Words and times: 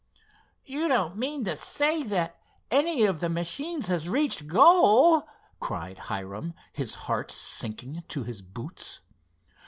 "You 0.65 0.87
don't 0.87 1.15
mean 1.15 1.43
to 1.43 1.55
say 1.55 2.01
that 2.01 2.39
any 2.71 3.03
of 3.05 3.19
the 3.19 3.29
machines 3.29 3.85
has 3.85 4.09
reached 4.09 4.47
goal?" 4.47 5.27
cried 5.59 5.99
Hiram, 6.09 6.55
his 6.73 6.95
heart 7.05 7.29
sinking 7.29 8.03
to 8.07 8.23
his 8.23 8.41
boots. 8.41 9.01